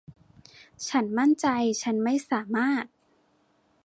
[0.87, 1.47] ฉันมั่นใจ
[1.81, 2.85] ฉันไม่สามารถ